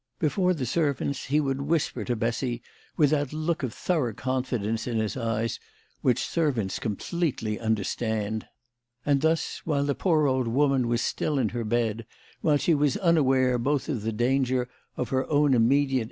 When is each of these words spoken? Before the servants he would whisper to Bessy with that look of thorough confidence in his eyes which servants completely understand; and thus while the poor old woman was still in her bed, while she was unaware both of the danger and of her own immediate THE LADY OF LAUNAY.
Before 0.17 0.55
the 0.55 0.65
servants 0.65 1.25
he 1.25 1.39
would 1.39 1.61
whisper 1.61 2.03
to 2.05 2.15
Bessy 2.15 2.63
with 2.97 3.11
that 3.11 3.33
look 3.33 3.61
of 3.61 3.71
thorough 3.71 4.15
confidence 4.15 4.87
in 4.87 4.97
his 4.97 5.15
eyes 5.15 5.59
which 6.01 6.23
servants 6.25 6.79
completely 6.79 7.59
understand; 7.59 8.47
and 9.05 9.21
thus 9.21 9.61
while 9.63 9.83
the 9.83 9.93
poor 9.93 10.25
old 10.25 10.47
woman 10.47 10.87
was 10.87 11.03
still 11.03 11.37
in 11.37 11.49
her 11.49 11.63
bed, 11.63 12.07
while 12.41 12.57
she 12.57 12.73
was 12.73 12.97
unaware 12.97 13.59
both 13.59 13.89
of 13.89 14.01
the 14.01 14.11
danger 14.11 14.61
and 14.63 14.71
of 14.97 15.09
her 15.09 15.29
own 15.29 15.53
immediate 15.53 15.59
THE 15.77 15.81
LADY 15.81 15.85
OF 15.89 15.93
LAUNAY. 15.93 15.99